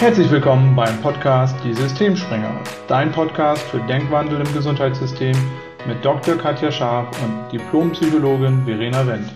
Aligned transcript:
Herzlich 0.00 0.30
willkommen 0.30 0.76
beim 0.76 0.96
Podcast 1.02 1.56
Die 1.64 1.74
Systemspringer, 1.74 2.62
dein 2.86 3.10
Podcast 3.10 3.62
für 3.64 3.80
Denkwandel 3.80 4.38
im 4.46 4.54
Gesundheitssystem 4.54 5.36
mit 5.88 6.04
Dr. 6.04 6.36
Katja 6.36 6.70
Scharf 6.70 7.10
und 7.20 7.50
Diplompsychologin 7.50 8.64
Verena 8.64 9.04
Wendt. 9.04 9.34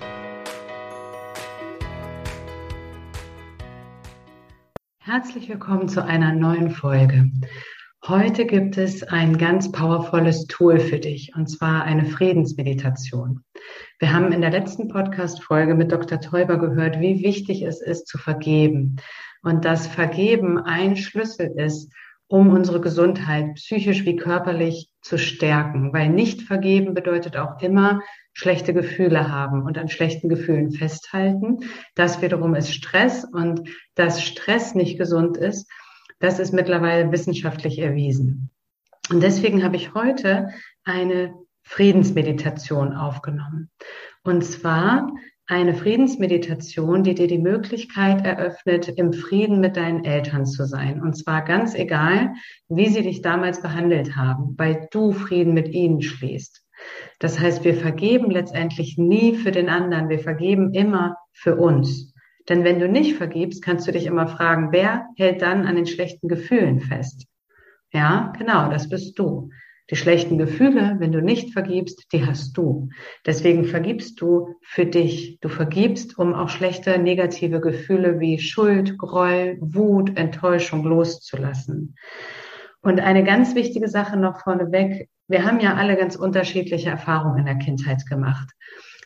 Herzlich 5.00 5.48
willkommen 5.48 5.88
zu 5.88 6.04
einer 6.04 6.32
neuen 6.32 6.70
Folge. 6.70 7.28
Heute 8.06 8.46
gibt 8.46 8.78
es 8.78 9.02
ein 9.02 9.38
ganz 9.38 9.72
powervolles 9.72 10.46
Tool 10.46 10.78
für 10.78 11.00
dich, 11.00 11.32
und 11.34 11.48
zwar 11.48 11.82
eine 11.82 12.04
Friedensmeditation. 12.04 13.40
Wir 13.98 14.12
haben 14.12 14.30
in 14.30 14.42
der 14.42 14.50
letzten 14.50 14.86
Podcast-Folge 14.86 15.74
mit 15.74 15.90
Dr. 15.90 16.20
Teuber 16.20 16.56
gehört, 16.58 17.00
wie 17.00 17.24
wichtig 17.24 17.62
es 17.62 17.82
ist, 17.82 18.06
zu 18.06 18.16
vergeben. 18.16 18.98
Und 19.42 19.64
dass 19.64 19.86
Vergeben 19.86 20.58
ein 20.58 20.96
Schlüssel 20.96 21.52
ist, 21.56 21.92
um 22.28 22.48
unsere 22.50 22.80
Gesundheit 22.80 23.56
psychisch 23.56 24.06
wie 24.06 24.16
körperlich 24.16 24.88
zu 25.02 25.18
stärken. 25.18 25.92
Weil 25.92 26.08
nicht 26.08 26.42
vergeben 26.42 26.94
bedeutet 26.94 27.36
auch 27.36 27.60
immer 27.60 28.00
schlechte 28.32 28.72
Gefühle 28.72 29.28
haben 29.30 29.62
und 29.62 29.76
an 29.76 29.88
schlechten 29.88 30.28
Gefühlen 30.28 30.72
festhalten. 30.72 31.58
Das 31.94 32.22
wiederum 32.22 32.54
ist 32.54 32.72
Stress 32.72 33.24
und 33.24 33.68
dass 33.94 34.22
Stress 34.22 34.74
nicht 34.74 34.96
gesund 34.96 35.36
ist, 35.36 35.70
das 36.20 36.38
ist 36.38 36.54
mittlerweile 36.54 37.12
wissenschaftlich 37.12 37.78
erwiesen. 37.78 38.50
Und 39.10 39.22
deswegen 39.22 39.64
habe 39.64 39.76
ich 39.76 39.92
heute 39.92 40.48
eine 40.84 41.34
Friedensmeditation 41.64 42.94
aufgenommen. 42.94 43.70
Und 44.22 44.44
zwar 44.44 45.10
eine 45.46 45.74
Friedensmeditation, 45.74 47.02
die 47.02 47.14
dir 47.14 47.26
die 47.26 47.38
Möglichkeit 47.38 48.24
eröffnet, 48.24 48.88
im 48.88 49.12
Frieden 49.12 49.60
mit 49.60 49.76
deinen 49.76 50.04
Eltern 50.04 50.46
zu 50.46 50.66
sein. 50.66 51.02
Und 51.02 51.14
zwar 51.14 51.44
ganz 51.44 51.74
egal, 51.74 52.34
wie 52.68 52.88
sie 52.88 53.02
dich 53.02 53.22
damals 53.22 53.60
behandelt 53.60 54.16
haben, 54.16 54.54
weil 54.56 54.88
du 54.90 55.12
Frieden 55.12 55.52
mit 55.52 55.68
ihnen 55.68 56.00
schließt. 56.00 56.62
Das 57.18 57.38
heißt, 57.38 57.64
wir 57.64 57.74
vergeben 57.74 58.30
letztendlich 58.30 58.98
nie 58.98 59.36
für 59.36 59.52
den 59.52 59.68
anderen, 59.68 60.08
wir 60.08 60.18
vergeben 60.18 60.72
immer 60.74 61.16
für 61.32 61.56
uns. 61.56 62.12
Denn 62.48 62.64
wenn 62.64 62.80
du 62.80 62.88
nicht 62.88 63.16
vergibst, 63.16 63.62
kannst 63.62 63.86
du 63.86 63.92
dich 63.92 64.06
immer 64.06 64.26
fragen, 64.26 64.72
wer 64.72 65.06
hält 65.16 65.42
dann 65.42 65.66
an 65.66 65.76
den 65.76 65.86
schlechten 65.86 66.28
Gefühlen 66.28 66.80
fest? 66.80 67.26
Ja, 67.92 68.32
genau, 68.38 68.70
das 68.70 68.88
bist 68.88 69.18
du. 69.18 69.50
Die 69.92 69.96
schlechten 69.96 70.38
Gefühle, 70.38 70.96
wenn 71.00 71.12
du 71.12 71.20
nicht 71.20 71.52
vergibst, 71.52 72.14
die 72.14 72.24
hast 72.24 72.56
du. 72.56 72.88
Deswegen 73.26 73.66
vergibst 73.66 74.22
du 74.22 74.54
für 74.62 74.86
dich. 74.86 75.38
Du 75.42 75.50
vergibst, 75.50 76.18
um 76.18 76.32
auch 76.32 76.48
schlechte 76.48 76.98
negative 76.98 77.60
Gefühle 77.60 78.18
wie 78.18 78.38
Schuld, 78.38 78.96
Groll, 78.96 79.58
Wut, 79.60 80.16
Enttäuschung 80.16 80.84
loszulassen. 80.84 81.94
Und 82.80 83.00
eine 83.00 83.22
ganz 83.22 83.54
wichtige 83.54 83.86
Sache 83.86 84.16
noch 84.16 84.40
vorneweg. 84.40 85.10
Wir 85.28 85.44
haben 85.44 85.60
ja 85.60 85.74
alle 85.74 85.98
ganz 85.98 86.16
unterschiedliche 86.16 86.88
Erfahrungen 86.88 87.40
in 87.40 87.44
der 87.44 87.58
Kindheit 87.58 88.06
gemacht. 88.06 88.48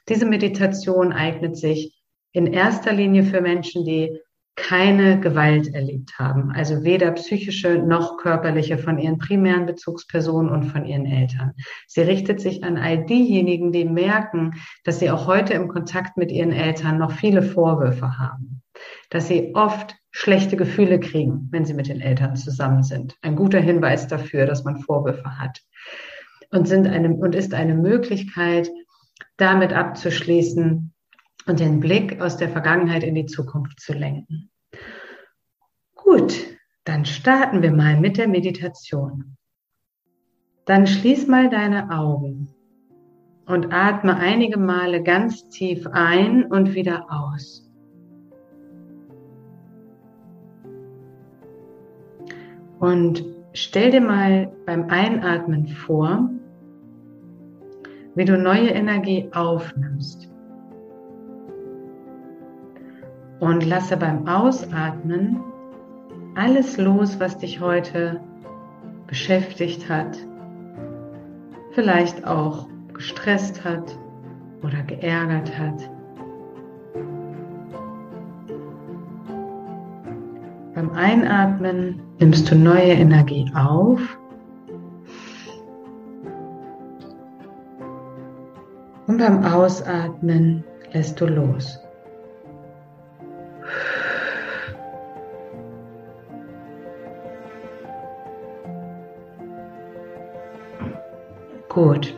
Diese 0.08 0.24
Meditation 0.24 1.12
eignet 1.12 1.56
sich 1.56 2.00
in 2.30 2.46
erster 2.46 2.92
Linie 2.92 3.24
für 3.24 3.40
Menschen, 3.40 3.84
die 3.84 4.20
keine 4.56 5.20
Gewalt 5.20 5.74
erlebt 5.74 6.18
haben, 6.18 6.50
also 6.50 6.82
weder 6.82 7.12
psychische 7.12 7.78
noch 7.78 8.16
körperliche 8.16 8.78
von 8.78 8.98
ihren 8.98 9.18
primären 9.18 9.66
Bezugspersonen 9.66 10.50
und 10.50 10.64
von 10.64 10.86
ihren 10.86 11.04
Eltern. 11.04 11.52
Sie 11.86 12.00
richtet 12.00 12.40
sich 12.40 12.64
an 12.64 12.78
all 12.78 13.04
diejenigen, 13.04 13.70
die 13.70 13.84
merken, 13.84 14.54
dass 14.82 14.98
sie 14.98 15.10
auch 15.10 15.26
heute 15.26 15.52
im 15.52 15.68
Kontakt 15.68 16.16
mit 16.16 16.32
ihren 16.32 16.52
Eltern 16.52 16.98
noch 16.98 17.12
viele 17.12 17.42
Vorwürfe 17.42 18.18
haben, 18.18 18.62
dass 19.10 19.28
sie 19.28 19.54
oft 19.54 19.94
schlechte 20.10 20.56
Gefühle 20.56 20.98
kriegen, 20.98 21.48
wenn 21.50 21.66
sie 21.66 21.74
mit 21.74 21.88
den 21.88 22.00
Eltern 22.00 22.34
zusammen 22.34 22.82
sind. 22.82 23.14
Ein 23.20 23.36
guter 23.36 23.60
Hinweis 23.60 24.08
dafür, 24.08 24.46
dass 24.46 24.64
man 24.64 24.78
Vorwürfe 24.78 25.38
hat. 25.38 25.60
Und, 26.50 26.66
sind 26.66 26.86
eine, 26.86 27.14
und 27.14 27.34
ist 27.34 27.52
eine 27.52 27.74
Möglichkeit, 27.74 28.70
damit 29.36 29.74
abzuschließen, 29.74 30.94
und 31.46 31.60
den 31.60 31.80
Blick 31.80 32.20
aus 32.20 32.36
der 32.36 32.48
Vergangenheit 32.48 33.04
in 33.04 33.14
die 33.14 33.26
Zukunft 33.26 33.80
zu 33.80 33.92
lenken. 33.92 34.50
Gut, 35.94 36.34
dann 36.84 37.04
starten 37.04 37.62
wir 37.62 37.72
mal 37.72 37.98
mit 37.98 38.16
der 38.16 38.28
Meditation. 38.28 39.36
Dann 40.64 40.86
schließ 40.86 41.28
mal 41.28 41.48
deine 41.48 41.90
Augen 41.90 42.48
und 43.46 43.72
atme 43.72 44.16
einige 44.16 44.58
Male 44.58 45.02
ganz 45.02 45.48
tief 45.48 45.86
ein 45.86 46.44
und 46.44 46.74
wieder 46.74 47.06
aus. 47.08 47.62
Und 52.80 53.24
stell 53.52 53.92
dir 53.92 54.00
mal 54.00 54.52
beim 54.66 54.90
Einatmen 54.90 55.68
vor, 55.68 56.28
wie 58.16 58.24
du 58.24 58.36
neue 58.36 58.70
Energie 58.70 59.28
aufnimmst 59.32 60.28
und 63.40 63.64
lasse 63.64 63.96
beim 63.96 64.26
Ausatmen 64.26 65.40
alles 66.34 66.76
los, 66.76 67.18
was 67.18 67.38
dich 67.38 67.60
heute 67.60 68.20
beschäftigt 69.06 69.88
hat, 69.88 70.18
vielleicht 71.72 72.26
auch 72.26 72.68
gestresst 72.92 73.64
hat 73.64 73.98
oder 74.62 74.82
geärgert 74.82 75.58
hat. 75.58 75.90
Beim 80.74 80.90
Einatmen 80.90 82.00
nimmst 82.18 82.50
du 82.50 82.54
neue 82.54 82.92
Energie 82.92 83.50
auf 83.54 84.18
und 89.06 89.18
beim 89.18 89.42
Ausatmen 89.44 90.64
lässt 90.92 91.20
du 91.20 91.26
los. 91.26 91.80
Gut. 101.86 102.16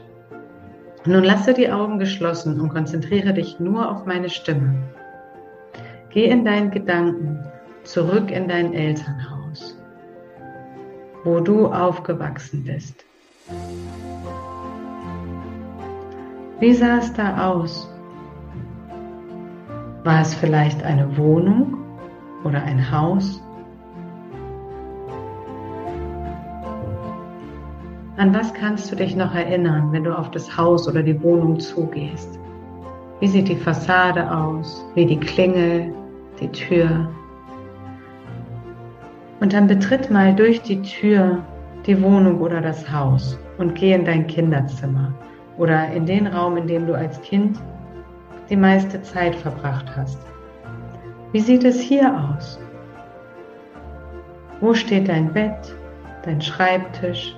Nun 1.04 1.24
lasse 1.24 1.52
die 1.52 1.70
Augen 1.70 1.98
geschlossen 1.98 2.58
und 2.58 2.70
konzentriere 2.70 3.34
dich 3.34 3.60
nur 3.60 3.90
auf 3.90 4.06
meine 4.06 4.30
Stimme. 4.30 4.74
Geh 6.08 6.24
in 6.24 6.42
deinen 6.42 6.70
Gedanken 6.70 7.44
zurück 7.84 8.30
in 8.30 8.48
dein 8.48 8.72
Elternhaus, 8.72 9.76
wo 11.22 11.40
du 11.40 11.66
aufgewachsen 11.66 12.64
bist. 12.64 13.04
Wie 16.60 16.72
sah 16.72 16.96
es 16.96 17.12
da 17.12 17.50
aus? 17.50 17.92
War 20.02 20.22
es 20.22 20.32
vielleicht 20.32 20.82
eine 20.82 21.14
Wohnung 21.18 21.76
oder 22.42 22.62
ein 22.62 22.90
Haus? 22.90 23.42
An 28.18 28.34
was 28.34 28.52
kannst 28.52 28.90
du 28.90 28.96
dich 28.96 29.14
noch 29.14 29.32
erinnern, 29.32 29.92
wenn 29.92 30.02
du 30.02 30.12
auf 30.12 30.28
das 30.32 30.56
Haus 30.56 30.88
oder 30.88 31.04
die 31.04 31.22
Wohnung 31.22 31.60
zugehst? 31.60 32.36
Wie 33.20 33.28
sieht 33.28 33.46
die 33.46 33.54
Fassade 33.54 34.28
aus? 34.28 34.84
Wie 34.96 35.06
die 35.06 35.20
Klingel, 35.20 35.94
die 36.40 36.48
Tür? 36.48 37.08
Und 39.38 39.52
dann 39.52 39.68
betritt 39.68 40.10
mal 40.10 40.34
durch 40.34 40.60
die 40.62 40.82
Tür 40.82 41.44
die 41.86 42.02
Wohnung 42.02 42.40
oder 42.40 42.60
das 42.60 42.90
Haus 42.90 43.38
und 43.58 43.76
geh 43.76 43.92
in 43.92 44.04
dein 44.04 44.26
Kinderzimmer 44.26 45.14
oder 45.56 45.88
in 45.92 46.04
den 46.04 46.26
Raum, 46.26 46.56
in 46.56 46.66
dem 46.66 46.88
du 46.88 46.94
als 46.94 47.22
Kind 47.22 47.60
die 48.50 48.56
meiste 48.56 49.00
Zeit 49.02 49.36
verbracht 49.36 49.86
hast. 49.96 50.18
Wie 51.30 51.40
sieht 51.40 51.62
es 51.62 51.78
hier 51.78 52.12
aus? 52.12 52.58
Wo 54.60 54.74
steht 54.74 55.08
dein 55.08 55.32
Bett, 55.32 55.72
dein 56.24 56.40
Schreibtisch, 56.40 57.37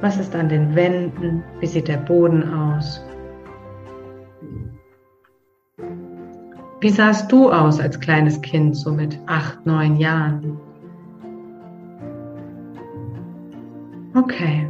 was 0.00 0.18
ist 0.18 0.34
an 0.34 0.48
den 0.48 0.74
Wänden? 0.74 1.42
Wie 1.60 1.66
sieht 1.66 1.88
der 1.88 1.98
Boden 1.98 2.42
aus? 2.52 3.04
Wie 6.80 6.88
sahst 6.88 7.30
du 7.30 7.50
aus 7.50 7.78
als 7.78 8.00
kleines 8.00 8.40
Kind, 8.40 8.74
so 8.74 8.90
mit 8.92 9.18
acht, 9.26 9.66
neun 9.66 9.96
Jahren? 9.96 10.58
Okay. 14.14 14.66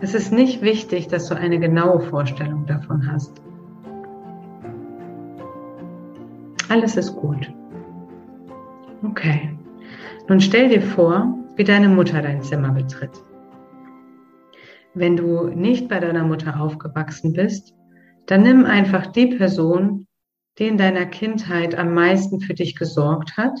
Es 0.00 0.14
ist 0.14 0.32
nicht 0.32 0.62
wichtig, 0.62 1.08
dass 1.08 1.28
du 1.28 1.34
eine 1.34 1.58
genaue 1.58 2.00
Vorstellung 2.00 2.64
davon 2.66 3.10
hast. 3.10 3.42
Alles 6.68 6.96
ist 6.96 7.16
gut. 7.16 7.52
Okay. 9.02 9.50
Nun 10.28 10.40
stell 10.40 10.68
dir 10.68 10.82
vor, 10.82 11.43
wie 11.56 11.64
deine 11.64 11.88
Mutter 11.88 12.22
dein 12.22 12.42
Zimmer 12.42 12.72
betritt. 12.72 13.22
Wenn 14.94 15.16
du 15.16 15.48
nicht 15.48 15.88
bei 15.88 16.00
deiner 16.00 16.24
Mutter 16.24 16.60
aufgewachsen 16.60 17.32
bist, 17.32 17.74
dann 18.26 18.42
nimm 18.42 18.64
einfach 18.64 19.06
die 19.06 19.26
Person, 19.26 20.06
die 20.58 20.68
in 20.68 20.78
deiner 20.78 21.06
Kindheit 21.06 21.76
am 21.76 21.94
meisten 21.94 22.40
für 22.40 22.54
dich 22.54 22.76
gesorgt 22.76 23.36
hat 23.36 23.58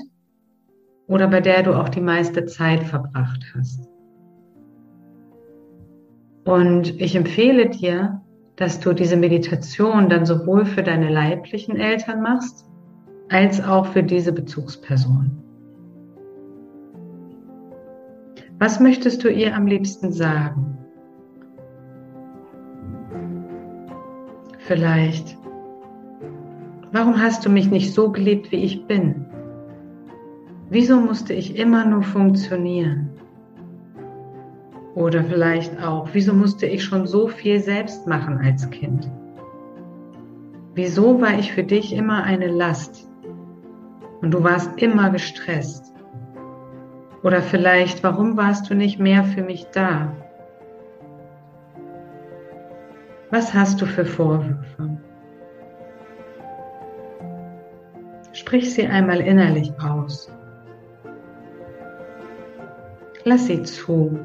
oder 1.06 1.28
bei 1.28 1.40
der 1.40 1.62
du 1.62 1.74
auch 1.74 1.88
die 1.88 2.00
meiste 2.00 2.46
Zeit 2.46 2.82
verbracht 2.84 3.44
hast. 3.54 3.88
Und 6.44 7.00
ich 7.00 7.16
empfehle 7.16 7.70
dir, 7.70 8.22
dass 8.56 8.78
du 8.78 8.92
diese 8.92 9.16
Meditation 9.16 10.08
dann 10.08 10.26
sowohl 10.26 10.64
für 10.64 10.82
deine 10.82 11.10
leiblichen 11.10 11.76
Eltern 11.76 12.22
machst, 12.22 12.66
als 13.28 13.62
auch 13.62 13.86
für 13.86 14.02
diese 14.02 14.32
Bezugsperson. 14.32 15.43
Was 18.58 18.78
möchtest 18.78 19.24
du 19.24 19.28
ihr 19.28 19.54
am 19.54 19.66
liebsten 19.66 20.12
sagen? 20.12 20.78
Vielleicht, 24.58 25.36
warum 26.92 27.20
hast 27.20 27.44
du 27.44 27.50
mich 27.50 27.70
nicht 27.70 27.92
so 27.92 28.10
geliebt, 28.10 28.52
wie 28.52 28.64
ich 28.64 28.86
bin? 28.86 29.26
Wieso 30.70 31.00
musste 31.00 31.34
ich 31.34 31.58
immer 31.58 31.84
nur 31.84 32.02
funktionieren? 32.02 33.10
Oder 34.94 35.24
vielleicht 35.24 35.82
auch, 35.82 36.08
wieso 36.12 36.32
musste 36.32 36.66
ich 36.66 36.84
schon 36.84 37.06
so 37.06 37.26
viel 37.26 37.58
selbst 37.60 38.06
machen 38.06 38.38
als 38.38 38.70
Kind? 38.70 39.10
Wieso 40.74 41.20
war 41.20 41.38
ich 41.38 41.52
für 41.52 41.64
dich 41.64 41.92
immer 41.92 42.22
eine 42.22 42.48
Last? 42.48 43.08
Und 44.22 44.32
du 44.32 44.42
warst 44.42 44.80
immer 44.80 45.10
gestresst? 45.10 45.93
Oder 47.24 47.40
vielleicht, 47.40 48.02
warum 48.02 48.36
warst 48.36 48.68
du 48.68 48.74
nicht 48.74 49.00
mehr 49.00 49.24
für 49.24 49.42
mich 49.42 49.66
da? 49.72 50.14
Was 53.30 53.54
hast 53.54 53.80
du 53.80 53.86
für 53.86 54.04
Vorwürfe? 54.04 54.98
Sprich 58.34 58.74
sie 58.74 58.86
einmal 58.86 59.20
innerlich 59.20 59.72
aus. 59.80 60.30
Lass 63.24 63.46
sie 63.46 63.62
zu. 63.62 64.18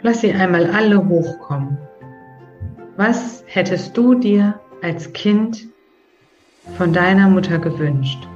Lass 0.00 0.22
sie 0.22 0.32
einmal 0.32 0.70
alle 0.70 1.06
hochkommen. 1.06 1.76
Was 2.96 3.44
hättest 3.46 3.94
du 3.94 4.14
dir 4.14 4.58
als 4.82 5.12
Kind 5.12 5.68
von 6.78 6.94
deiner 6.94 7.28
Mutter 7.28 7.58
gewünscht? 7.58 8.27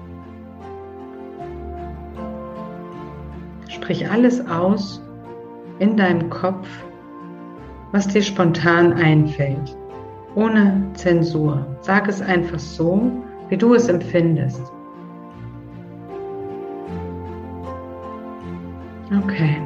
Sprich 3.92 4.10
alles 4.10 4.40
aus 4.48 5.02
in 5.78 5.98
deinem 5.98 6.30
Kopf, 6.30 6.66
was 7.92 8.08
dir 8.08 8.22
spontan 8.22 8.94
einfällt, 8.94 9.76
ohne 10.34 10.82
Zensur. 10.94 11.66
Sag 11.82 12.08
es 12.08 12.22
einfach 12.22 12.58
so, 12.58 13.12
wie 13.50 13.58
du 13.58 13.74
es 13.74 13.88
empfindest. 13.88 14.72
Okay. 19.22 19.60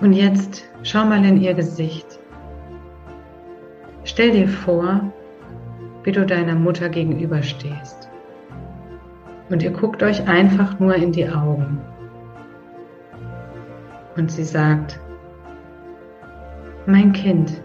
Und 0.00 0.12
jetzt 0.12 0.62
schau 0.84 1.04
mal 1.04 1.24
in 1.24 1.40
ihr 1.40 1.54
Gesicht. 1.54 2.20
Stell 4.04 4.30
dir 4.30 4.46
vor, 4.46 5.00
wie 6.04 6.12
du 6.12 6.24
deiner 6.24 6.54
Mutter 6.54 6.88
gegenüberstehst. 6.88 8.05
Und 9.48 9.62
ihr 9.62 9.70
guckt 9.70 10.02
euch 10.02 10.26
einfach 10.28 10.78
nur 10.80 10.94
in 10.94 11.12
die 11.12 11.28
Augen. 11.28 11.80
Und 14.16 14.30
sie 14.30 14.44
sagt, 14.44 14.98
mein 16.86 17.12
Kind, 17.12 17.62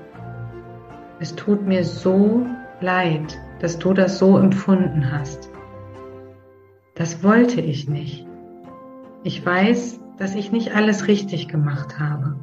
es 1.20 1.36
tut 1.36 1.66
mir 1.66 1.84
so 1.84 2.46
leid, 2.82 3.40
dass 3.60 3.80
du 3.80 3.94
das 3.94 4.20
so 4.20 4.38
empfunden 4.38 5.12
hast. 5.12 5.50
Das 6.96 7.24
wollte 7.24 7.62
ich 7.62 7.88
nicht. 7.88 8.28
Ich 9.24 9.46
weiß, 9.46 10.00
dass 10.18 10.36
ich 10.36 10.52
nicht 10.52 10.76
alles 10.76 11.08
richtig 11.08 11.48
gemacht 11.48 12.00
habe. 12.00 12.36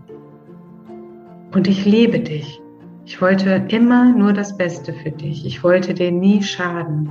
Und 1.53 1.69
ich 1.69 1.85
liebe 1.85 2.21
dich. 2.21 2.61
Ich 3.05 3.21
wollte 3.21 3.65
immer 3.69 4.13
nur 4.13 4.33
das 4.33 4.57
Beste 4.57 4.93
für 4.93 5.11
dich. 5.11 5.47
Ich 5.47 5.65
wollte 5.65 5.95
dir 5.95 6.13
nie 6.13 6.43
schaden. 6.43 7.11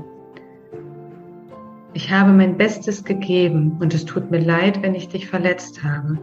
Ich 1.98 2.12
habe 2.12 2.32
mein 2.32 2.58
Bestes 2.58 3.04
gegeben 3.04 3.80
und 3.80 3.92
es 3.96 4.06
tut 4.06 4.30
mir 4.30 4.40
leid, 4.40 4.84
wenn 4.84 4.94
ich 4.94 5.10
dich 5.10 5.26
verletzt 5.26 5.84
habe. 5.84 6.20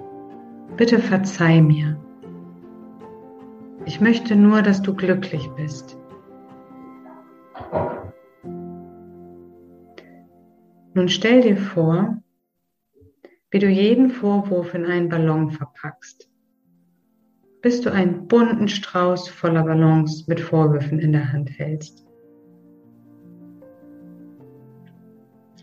Bitte 0.77 1.01
verzeih 1.01 1.61
mir. 1.63 2.01
Ich 3.85 4.01
möchte 4.01 4.37
nur, 4.37 4.63
dass 4.63 4.83
du 4.83 4.95
glücklich 4.95 5.51
bist. 5.57 5.99
Nun 10.95 11.09
stell 11.09 11.41
dir 11.41 11.57
vor, 11.57 12.23
wie 13.51 13.59
du 13.59 13.67
jeden 13.67 14.11
Vorwurf 14.11 14.75
in 14.75 14.87
einen 14.87 15.09
Ballon 15.09 15.51
verpackst, 15.51 16.31
bis 17.63 17.81
du 17.81 17.91
einen 17.91 18.29
bunten 18.29 18.69
Strauß 18.69 19.29
voller 19.29 19.65
Ballons 19.65 20.29
mit 20.29 20.39
Vorwürfen 20.39 21.01
in 21.01 21.11
der 21.11 21.33
Hand 21.33 21.51
hältst. 21.59 22.07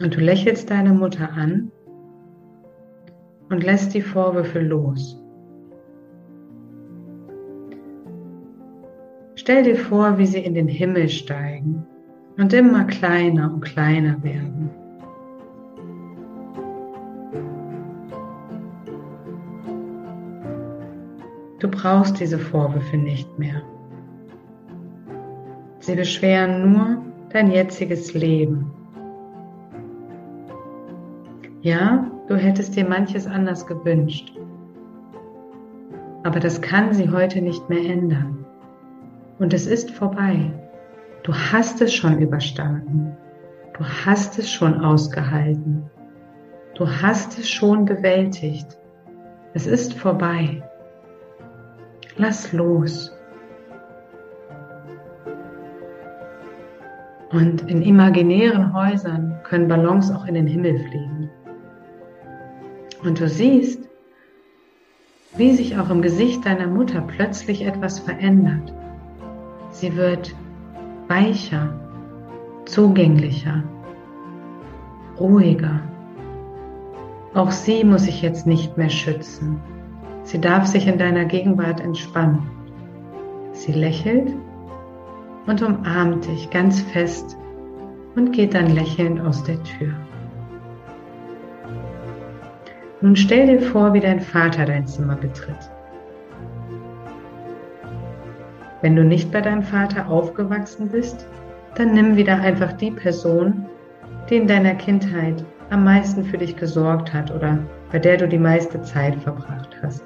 Und 0.01 0.15
du 0.15 0.19
lächelst 0.19 0.71
deine 0.71 0.93
Mutter 0.93 1.31
an 1.31 1.71
und 3.49 3.63
lässt 3.63 3.93
die 3.93 4.01
Vorwürfe 4.01 4.59
los. 4.59 5.21
Stell 9.35 9.63
dir 9.63 9.75
vor, 9.75 10.17
wie 10.17 10.25
sie 10.25 10.39
in 10.39 10.55
den 10.55 10.67
Himmel 10.67 11.07
steigen 11.07 11.85
und 12.37 12.51
immer 12.53 12.85
kleiner 12.85 13.53
und 13.53 13.61
kleiner 13.61 14.21
werden. 14.23 14.69
Du 21.59 21.67
brauchst 21.67 22.19
diese 22.19 22.39
Vorwürfe 22.39 22.97
nicht 22.97 23.37
mehr. 23.37 23.61
Sie 25.79 25.95
beschweren 25.95 26.71
nur 26.71 27.03
dein 27.29 27.51
jetziges 27.51 28.15
Leben. 28.15 28.80
Ja, 31.61 32.09
du 32.27 32.35
hättest 32.35 32.75
dir 32.75 32.87
manches 32.87 33.27
anders 33.27 33.67
gewünscht. 33.67 34.35
Aber 36.23 36.39
das 36.39 36.59
kann 36.59 36.91
sie 36.93 37.09
heute 37.09 37.39
nicht 37.39 37.69
mehr 37.69 37.85
ändern. 37.85 38.45
Und 39.37 39.53
es 39.53 39.67
ist 39.67 39.91
vorbei. 39.91 40.51
Du 41.21 41.33
hast 41.33 41.79
es 41.81 41.93
schon 41.93 42.19
überstanden. 42.19 43.15
Du 43.77 43.85
hast 43.85 44.39
es 44.39 44.49
schon 44.49 44.83
ausgehalten. 44.83 45.83
Du 46.73 46.87
hast 46.87 47.37
es 47.37 47.47
schon 47.47 47.85
bewältigt. 47.85 48.77
Es 49.53 49.67
ist 49.67 49.93
vorbei. 49.93 50.63
Lass 52.17 52.51
los. 52.53 53.15
Und 57.31 57.69
in 57.69 57.83
imaginären 57.83 58.73
Häusern 58.73 59.39
können 59.43 59.67
Ballons 59.67 60.11
auch 60.11 60.25
in 60.25 60.33
den 60.33 60.47
Himmel 60.47 60.79
fliegen. 60.79 61.29
Und 63.03 63.19
du 63.19 63.27
siehst, 63.27 63.89
wie 65.35 65.53
sich 65.53 65.77
auch 65.77 65.89
im 65.89 66.01
Gesicht 66.01 66.45
deiner 66.45 66.67
Mutter 66.67 67.01
plötzlich 67.01 67.65
etwas 67.65 67.99
verändert. 67.99 68.73
Sie 69.71 69.95
wird 69.95 70.35
weicher, 71.07 71.73
zugänglicher, 72.65 73.63
ruhiger. 75.19 75.81
Auch 77.33 77.51
sie 77.51 77.83
muss 77.83 78.03
sich 78.03 78.21
jetzt 78.21 78.45
nicht 78.45 78.77
mehr 78.77 78.89
schützen. 78.89 79.61
Sie 80.23 80.39
darf 80.39 80.67
sich 80.67 80.87
in 80.87 80.97
deiner 80.97 81.25
Gegenwart 81.25 81.79
entspannen. 81.79 82.49
Sie 83.53 83.71
lächelt 83.71 84.33
und 85.47 85.61
umarmt 85.61 86.27
dich 86.27 86.49
ganz 86.49 86.81
fest 86.81 87.37
und 88.15 88.33
geht 88.33 88.53
dann 88.53 88.75
lächelnd 88.75 89.19
aus 89.21 89.43
der 89.43 89.61
Tür. 89.63 89.93
Nun 93.01 93.15
stell 93.15 93.47
dir 93.47 93.61
vor, 93.61 93.93
wie 93.93 93.99
dein 93.99 94.19
Vater 94.19 94.65
dein 94.65 94.85
Zimmer 94.85 95.15
betritt. 95.15 95.71
Wenn 98.81 98.95
du 98.95 99.03
nicht 99.03 99.31
bei 99.31 99.41
deinem 99.41 99.63
Vater 99.63 100.07
aufgewachsen 100.07 100.89
bist, 100.89 101.27
dann 101.75 101.93
nimm 101.93 102.15
wieder 102.15 102.39
einfach 102.39 102.73
die 102.73 102.91
Person, 102.91 103.65
die 104.29 104.37
in 104.37 104.47
deiner 104.47 104.75
Kindheit 104.75 105.43
am 105.71 105.83
meisten 105.83 106.23
für 106.23 106.37
dich 106.37 106.55
gesorgt 106.55 107.13
hat 107.13 107.31
oder 107.31 107.57
bei 107.91 107.99
der 107.99 108.17
du 108.17 108.27
die 108.27 108.37
meiste 108.37 108.81
Zeit 108.81 109.15
verbracht 109.15 109.75
hast. 109.81 110.03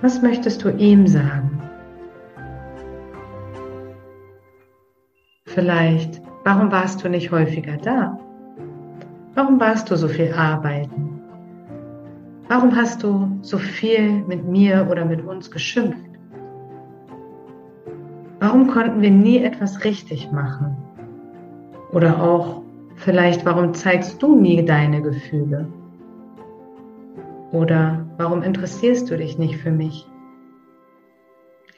Was 0.00 0.22
möchtest 0.22 0.62
du 0.62 0.70
ihm 0.70 1.06
sagen? 1.06 1.60
Vielleicht, 5.46 6.20
warum 6.44 6.70
warst 6.70 7.02
du 7.02 7.08
nicht 7.08 7.32
häufiger 7.32 7.78
da? 7.78 8.18
Warum 9.34 9.58
warst 9.58 9.90
du 9.90 9.96
so 9.96 10.06
viel 10.08 10.32
arbeiten? 10.34 11.05
Warum 12.48 12.76
hast 12.76 13.02
du 13.02 13.38
so 13.42 13.58
viel 13.58 14.24
mit 14.24 14.44
mir 14.44 14.86
oder 14.88 15.04
mit 15.04 15.24
uns 15.24 15.50
geschimpft? 15.50 15.98
Warum 18.38 18.68
konnten 18.68 19.02
wir 19.02 19.10
nie 19.10 19.38
etwas 19.38 19.84
richtig 19.84 20.30
machen? 20.30 20.76
Oder 21.92 22.22
auch 22.22 22.62
vielleicht, 22.94 23.44
warum 23.44 23.74
zeigst 23.74 24.22
du 24.22 24.38
nie 24.38 24.64
deine 24.64 25.02
Gefühle? 25.02 25.66
Oder 27.50 28.06
warum 28.16 28.42
interessierst 28.42 29.10
du 29.10 29.16
dich 29.16 29.38
nicht 29.38 29.56
für 29.56 29.72
mich? 29.72 30.06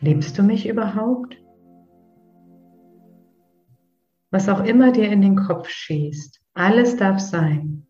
Liebst 0.00 0.36
du 0.36 0.42
mich 0.42 0.68
überhaupt? 0.68 1.42
Was 4.30 4.50
auch 4.50 4.62
immer 4.64 4.92
dir 4.92 5.10
in 5.10 5.22
den 5.22 5.36
Kopf 5.36 5.70
schießt, 5.70 6.42
alles 6.52 6.96
darf 6.96 7.20
sein. 7.20 7.87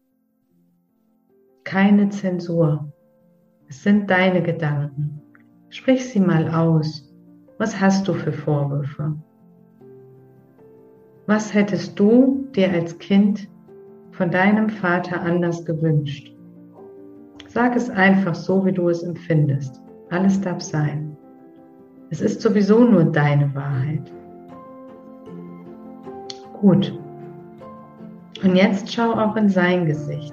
Keine 1.69 2.09
Zensur. 2.09 2.91
Es 3.69 3.83
sind 3.83 4.09
deine 4.09 4.43
Gedanken. 4.43 5.21
Sprich 5.69 6.03
sie 6.09 6.19
mal 6.19 6.49
aus. 6.49 7.13
Was 7.59 7.79
hast 7.79 8.09
du 8.09 8.15
für 8.15 8.33
Vorwürfe? 8.33 9.15
Was 11.27 11.53
hättest 11.53 12.01
du 12.01 12.47
dir 12.57 12.73
als 12.73 12.99
Kind 12.99 13.51
von 14.13 14.31
deinem 14.31 14.71
Vater 14.71 15.21
anders 15.21 15.63
gewünscht? 15.67 16.35
Sag 17.49 17.77
es 17.77 17.91
einfach 17.91 18.35
so, 18.35 18.65
wie 18.65 18.73
du 18.73 18.89
es 18.89 19.03
empfindest. 19.03 19.83
Alles 20.09 20.41
darf 20.41 20.63
sein. 20.63 21.19
Es 22.09 22.23
ist 22.23 22.41
sowieso 22.41 22.83
nur 22.83 23.05
deine 23.05 23.55
Wahrheit. 23.55 24.11
Gut. 26.63 26.99
Und 28.43 28.57
jetzt 28.57 28.91
schau 28.91 29.13
auch 29.13 29.37
in 29.37 29.51
sein 29.51 29.85
Gesicht. 29.85 30.33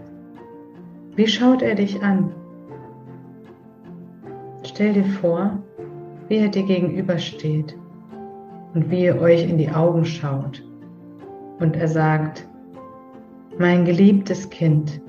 Wie 1.16 1.28
schaut 1.28 1.62
er 1.62 1.76
dich 1.76 2.04
an? 2.04 2.34
Stell 4.64 4.92
dir 4.92 5.06
vor, 5.06 5.60
wie 6.28 6.38
er 6.38 6.50
dir 6.50 6.64
gegenübersteht 6.64 7.78
und 8.74 8.92
wie 8.92 9.06
ihr 9.06 9.22
euch 9.22 9.50
in 9.50 9.58
die 9.58 9.72
Augen 9.72 10.04
schaut. 10.04 10.62
Und 11.60 11.78
er 11.78 11.88
sagt, 11.88 12.46
mein 13.58 13.86
geliebtes 13.86 14.50
Kind, 14.50 15.00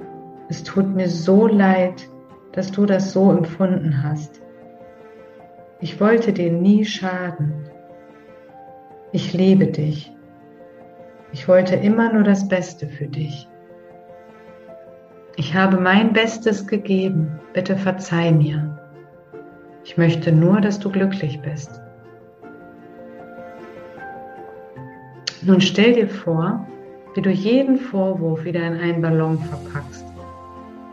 es 0.49 0.63
tut 0.63 0.95
mir 0.95 1.09
so 1.09 1.49
leid, 1.49 2.09
dass 2.53 2.71
du 2.71 2.87
das 2.87 3.13
so 3.13 3.33
empfunden 3.33 4.05
hast. 4.05 4.41
Ich 5.81 6.01
wollte 6.01 6.33
dir 6.33 6.53
nie 6.53 6.85
schaden. 6.85 7.69
Ich 9.11 9.33
liebe 9.33 9.67
dich. 9.67 10.13
Ich 11.33 11.49
wollte 11.49 11.75
immer 11.75 12.13
nur 12.13 12.23
das 12.23 12.47
Beste 12.47 12.87
für 12.87 13.09
dich. 13.09 13.49
Ich 15.39 15.55
habe 15.55 15.79
mein 15.79 16.15
Bestes 16.15 16.67
gegeben. 16.67 17.29
Bitte 17.53 17.77
verzeih 17.77 18.33
mir. 18.33 18.79
Ich 19.85 19.99
möchte 19.99 20.33
nur, 20.33 20.63
dass 20.63 20.79
du 20.79 20.91
glücklich 20.91 21.41
bist. 21.43 21.71
Nun 25.43 25.61
stell 25.61 25.93
dir 25.93 26.09
vor, 26.09 26.67
wie 27.15 27.21
du 27.21 27.31
jeden 27.31 27.77
Vorwurf 27.77 28.45
wieder 28.45 28.67
in 28.67 28.81
einen 28.81 29.03
Ballon 29.03 29.39
verpackst, 29.39 30.07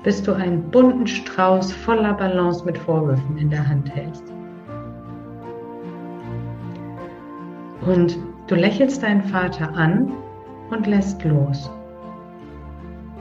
bis 0.03 0.21
du 0.21 0.33
einen 0.33 0.69
bunten 0.69 1.07
Strauß 1.07 1.71
voller 1.71 2.13
Ballons 2.13 2.65
mit 2.65 2.77
Vorwürfen 2.77 3.37
in 3.37 3.49
der 3.49 3.65
Hand 3.65 3.95
hältst. 3.95 4.25
Und 7.85 8.17
du 8.47 8.55
lächelst 8.55 9.03
deinen 9.03 9.23
Vater 9.23 9.73
an 9.73 10.11
und 10.69 10.85
lässt 10.85 11.23
los. 11.23 11.71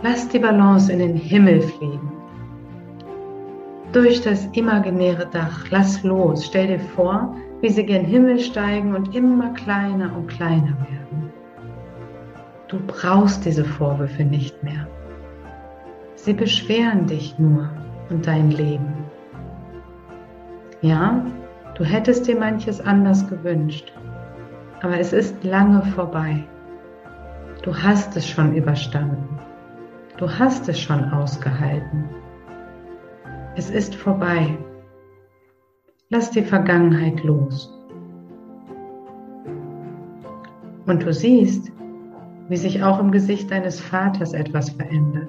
Lass 0.05 0.29
die 0.29 0.41
Ballons 0.41 0.89
in 0.89 0.99
den 0.99 1.15
Himmel 1.17 1.63
fliegen. 1.63 2.11
Durch 3.93 4.21
das 4.21 4.47
imaginäre 4.53 5.29
Dach, 5.31 5.67
lass 5.71 6.03
los, 6.03 6.47
stell 6.47 6.67
dir 6.67 6.81
vor, 6.81 7.37
wie 7.61 7.69
sie 7.69 7.87
gen 7.87 8.05
Himmel 8.05 8.41
steigen 8.41 8.97
und 8.97 9.15
immer 9.15 9.51
kleiner 9.51 10.17
und 10.17 10.27
kleiner 10.27 10.77
werden. 10.91 11.33
Du 12.67 12.81
brauchst 12.85 13.45
diese 13.45 13.65
Vorwürfe 13.65 14.25
nicht 14.25 14.61
mehr. 14.65 14.89
Sie 16.17 16.33
beschweren 16.33 17.07
dich 17.07 17.39
nur 17.39 17.69
und 18.11 18.27
dein 18.27 18.51
Leben. 18.51 18.95
Ja, 20.81 21.25
du 21.77 21.85
hättest 21.85 22.27
dir 22.27 22.37
manches 22.37 22.81
anders 22.81 23.29
gewünscht, 23.29 23.93
aber 24.83 24.99
es 24.99 25.13
ist 25.13 25.45
lange 25.45 25.83
vorbei. 25.95 26.43
Du 27.63 27.73
hast 27.77 28.17
es 28.17 28.29
schon 28.29 28.57
überstanden. 28.57 29.32
Du 30.19 30.29
hast 30.29 30.69
es 30.69 30.79
schon 30.79 31.05
ausgehalten. 31.11 32.05
Es 33.57 33.71
ist 33.71 33.95
vorbei. 33.95 34.57
Lass 36.11 36.31
die 36.31 36.43
Vergangenheit 36.43 37.25
los. 37.25 37.73
Und 40.87 41.03
du 41.03 41.13
siehst, 41.13 41.73
wie 42.49 42.57
sich 42.57 42.83
auch 42.83 43.01
im 43.01 43.11
Gesicht 43.11 43.51
deines 43.51 43.81
Vaters 43.81 44.35
etwas 44.35 44.71
verändert. 44.71 45.29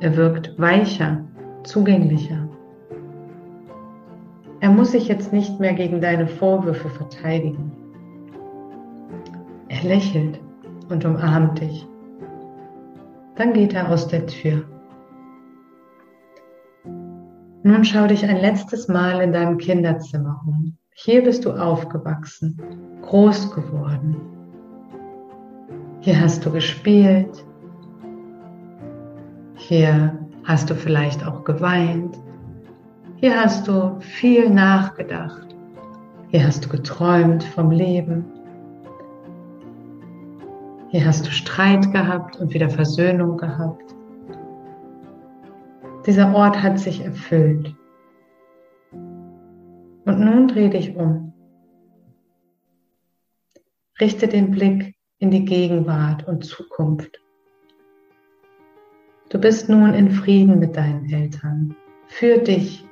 Er 0.00 0.16
wirkt 0.16 0.58
weicher, 0.58 1.24
zugänglicher. 1.64 2.48
Er 4.60 4.70
muss 4.70 4.92
sich 4.92 5.08
jetzt 5.08 5.32
nicht 5.32 5.58
mehr 5.58 5.72
gegen 5.72 6.00
deine 6.00 6.26
Vorwürfe 6.26 6.90
verteidigen. 6.90 7.72
Er 9.68 9.82
lächelt 9.84 10.40
und 10.90 11.04
umarmt 11.04 11.60
dich. 11.60 11.86
Dann 13.38 13.52
geht 13.52 13.72
er 13.72 13.88
aus 13.88 14.08
der 14.08 14.26
Tür. 14.26 14.64
Nun 17.62 17.84
schau 17.84 18.08
dich 18.08 18.24
ein 18.24 18.40
letztes 18.40 18.88
Mal 18.88 19.20
in 19.20 19.30
deinem 19.30 19.58
Kinderzimmer 19.58 20.40
um. 20.44 20.76
Hier 20.92 21.22
bist 21.22 21.44
du 21.44 21.52
aufgewachsen, 21.52 22.60
groß 23.02 23.52
geworden. 23.52 24.16
Hier 26.00 26.20
hast 26.20 26.44
du 26.44 26.50
gespielt. 26.50 27.44
Hier 29.54 30.18
hast 30.42 30.68
du 30.70 30.74
vielleicht 30.74 31.24
auch 31.24 31.44
geweint. 31.44 32.18
Hier 33.16 33.40
hast 33.40 33.68
du 33.68 34.00
viel 34.00 34.50
nachgedacht. 34.50 35.46
Hier 36.30 36.44
hast 36.44 36.64
du 36.64 36.70
geträumt 36.70 37.44
vom 37.44 37.70
Leben. 37.70 38.24
Hier 40.90 41.04
hast 41.04 41.26
du 41.26 41.30
Streit 41.30 41.92
gehabt 41.92 42.36
und 42.36 42.54
wieder 42.54 42.70
Versöhnung 42.70 43.36
gehabt. 43.36 43.94
Dieser 46.06 46.34
Ort 46.34 46.62
hat 46.62 46.78
sich 46.78 47.04
erfüllt. 47.04 47.74
Und 48.92 50.20
nun 50.20 50.48
dreh 50.48 50.70
dich 50.70 50.96
um. 50.96 51.34
Richte 54.00 54.28
den 54.28 54.50
Blick 54.50 54.94
in 55.18 55.30
die 55.30 55.44
Gegenwart 55.44 56.26
und 56.26 56.46
Zukunft. 56.46 57.20
Du 59.28 59.38
bist 59.38 59.68
nun 59.68 59.92
in 59.92 60.10
Frieden 60.10 60.58
mit 60.58 60.74
deinen 60.74 61.10
Eltern, 61.10 61.76
für 62.06 62.38
dich 62.38 62.86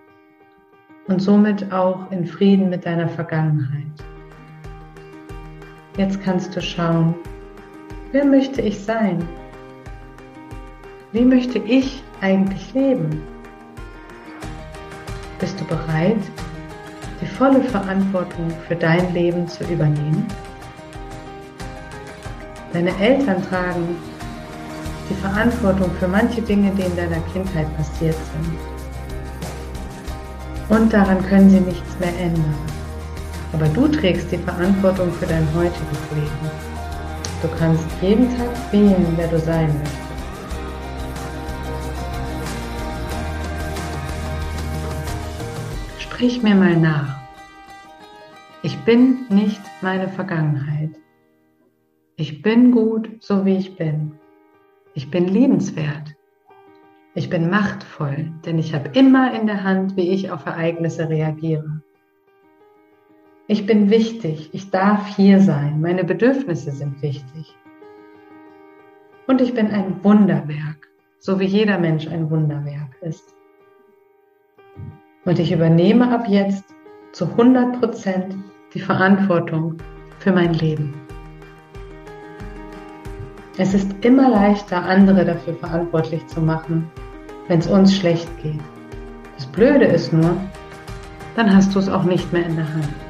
und 1.07 1.23
somit 1.23 1.73
auch 1.73 2.11
in 2.11 2.26
Frieden 2.26 2.69
mit 2.69 2.85
deiner 2.85 3.09
Vergangenheit. 3.09 4.05
Jetzt 5.97 6.21
kannst 6.23 6.55
du 6.55 6.61
schauen, 6.61 7.15
Wer 8.16 8.25
möchte 8.25 8.62
ich 8.62 8.82
sein? 8.82 9.28
Wie 11.12 11.20
möchte 11.23 11.58
ich 11.58 12.02
eigentlich 12.23 12.73
leben? 12.73 13.20
Bist 15.38 15.61
du 15.61 15.66
bereit, 15.66 16.23
die 17.20 17.26
volle 17.26 17.61
Verantwortung 17.61 18.50
für 18.66 18.75
dein 18.75 19.12
Leben 19.12 19.46
zu 19.46 19.64
übernehmen? 19.64 20.26
Deine 22.73 22.96
Eltern 22.99 23.42
tragen 23.50 23.87
die 25.11 25.14
Verantwortung 25.16 25.90
für 26.00 26.08
manche 26.08 26.40
Dinge, 26.40 26.70
die 26.70 26.85
in 26.85 26.96
deiner 26.96 27.20
Kindheit 27.35 27.66
passiert 27.76 28.16
sind. 28.32 28.56
Und 30.70 30.90
daran 30.90 31.23
können 31.26 31.50
sie 31.50 31.61
nichts 31.61 32.00
mehr 32.00 32.18
ändern. 32.18 32.54
Aber 33.52 33.68
du 33.68 33.88
trägst 33.88 34.32
die 34.32 34.38
Verantwortung 34.38 35.12
für 35.12 35.26
dein 35.26 35.46
heutiges 35.54 36.00
Leben. 36.14 36.75
Du 37.43 37.49
kannst 37.59 37.85
jeden 38.00 38.35
Tag 38.37 38.73
wählen, 38.73 39.12
wer 39.16 39.28
du 39.28 39.38
sein 39.38 39.69
möchtest. 39.78 40.07
Sprich 45.99 46.43
mir 46.43 46.55
mal 46.55 46.76
nach. 46.76 47.21
Ich 48.62 48.78
bin 48.85 49.26
nicht 49.28 49.61
meine 49.83 50.09
Vergangenheit. 50.09 50.90
Ich 52.16 52.40
bin 52.40 52.73
gut, 52.73 53.11
so 53.21 53.45
wie 53.45 53.59
ich 53.59 53.76
bin. 53.76 54.12
Ich 54.95 55.11
bin 55.11 55.28
liebenswert. 55.28 56.16
Ich 57.14 57.28
bin 57.28 57.50
machtvoll, 57.50 58.33
denn 58.47 58.59
ich 58.59 58.73
habe 58.75 58.88
immer 58.99 59.38
in 59.38 59.47
der 59.47 59.62
Hand, 59.62 59.95
wie 59.97 60.09
ich 60.09 60.31
auf 60.31 60.47
Ereignisse 60.47 61.09
reagiere. 61.09 61.83
Ich 63.49 63.65
bin 63.65 63.91
wichtig, 63.91 64.50
ich 64.53 64.71
darf 64.73 65.15
hier 65.15 65.38
sein, 65.41 65.81
meine 65.81 66.03
Bedürfnisse 66.03 66.73
sind 66.73 67.00
wichtig. 67.00 67.55
Und 69.29 69.41
ich 69.41 69.55
bin 69.55 69.69
ein 69.71 70.03
Wunderwerk, 70.03 70.88
so 71.21 71.38
wie 71.38 71.45
jeder 71.45 71.79
Mensch 71.79 72.09
ein 72.09 72.29
Wunderwerk 72.29 72.97
ist. 73.03 73.37
Und 75.25 75.38
ich 75.38 75.53
übernehme 75.53 76.12
ab 76.12 76.26
jetzt 76.29 76.75
zu 77.12 77.26
100 77.26 77.79
Prozent 77.79 78.37
die 78.75 78.81
Verantwortung 78.81 79.76
für 80.19 80.33
mein 80.33 80.55
Leben. 80.55 80.93
Es 83.59 83.75
ist 83.75 83.93
immer 84.05 84.29
leichter, 84.29 84.83
andere 84.83 85.25
dafür 85.25 85.55
verantwortlich 85.55 86.26
zu 86.26 86.41
machen, 86.41 86.91
wenn 87.47 87.61
es 87.61 87.69
uns 87.69 87.95
schlecht 87.95 88.29
geht. 88.43 88.61
Das 89.37 89.47
Blöde 89.47 89.85
ist 89.85 90.12
nur, 90.12 90.37
dann 91.37 91.55
hast 91.55 91.76
du 91.76 91.79
es 91.79 91.88
auch 91.88 92.03
nicht 92.03 92.33
mehr 92.33 92.45
in 92.45 92.57
der 92.57 92.75
Hand. 92.75 93.05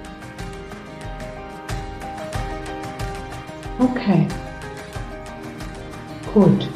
Okay. 3.78 4.26
Gut. 6.32 6.68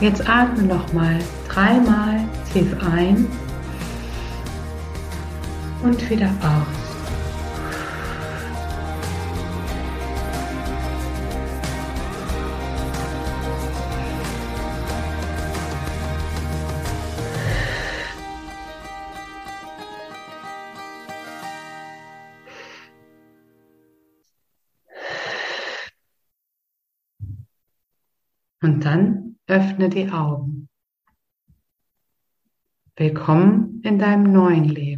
Jetzt 0.00 0.28
atme 0.28 0.64
noch 0.64 0.92
mal 0.92 1.18
dreimal 1.48 2.20
tief 2.52 2.76
ein 2.82 3.26
und 5.82 6.10
wieder 6.10 6.30
aus. 6.40 6.83
Und 28.64 28.82
dann 28.86 29.36
öffne 29.46 29.90
die 29.90 30.10
Augen. 30.10 30.70
Willkommen 32.96 33.82
in 33.84 33.98
deinem 33.98 34.32
neuen 34.32 34.64
Leben. 34.64 34.93